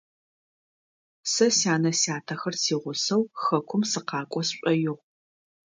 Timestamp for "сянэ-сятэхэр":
1.57-2.55